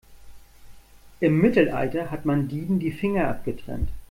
[1.19, 3.89] Im Mittelalter hat man Dieben die Finger abgetrennt.